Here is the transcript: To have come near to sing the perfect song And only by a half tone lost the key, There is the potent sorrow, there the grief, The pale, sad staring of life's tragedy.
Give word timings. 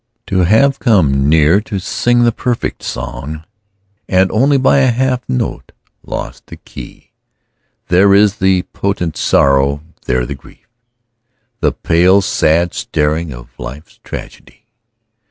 To 0.25 0.39
have 0.39 0.79
come 0.79 1.29
near 1.29 1.61
to 1.61 1.77
sing 1.77 2.23
the 2.23 2.31
perfect 2.31 2.81
song 2.81 3.43
And 4.09 4.31
only 4.31 4.57
by 4.57 4.79
a 4.79 4.89
half 4.89 5.21
tone 5.27 5.61
lost 6.01 6.47
the 6.47 6.55
key, 6.57 7.11
There 7.89 8.11
is 8.15 8.37
the 8.37 8.63
potent 8.73 9.15
sorrow, 9.15 9.83
there 10.05 10.25
the 10.25 10.33
grief, 10.33 10.67
The 11.59 11.71
pale, 11.71 12.23
sad 12.23 12.73
staring 12.73 13.31
of 13.31 13.51
life's 13.59 13.99
tragedy. 14.03 14.65